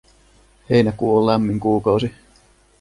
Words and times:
Heinäkuu 0.69 1.17
on 1.17 1.25
lämmin 1.25 1.59
kuukausi. 1.59 2.13